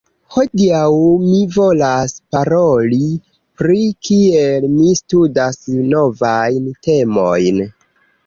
Hodiaŭ 0.35 0.93
mi 1.23 1.41
volas 1.55 2.15
paroli 2.35 3.11
pri 3.61 3.77
kiel 4.09 4.65
mi 4.79 4.95
studas 5.01 5.61
novajn 5.93 6.73
temojn 6.89 7.61